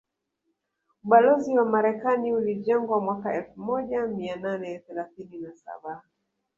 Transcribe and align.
Ubalozi 1.05 1.57
wa 1.57 1.65
Marekani 1.65 2.33
ulijengwa 2.33 3.01
mwaka 3.01 3.33
elfu 3.35 3.59
moja 3.61 4.07
mia 4.07 4.35
nane 4.35 4.79
thelathine 4.79 5.37
na 5.37 5.55
saba 5.55 6.01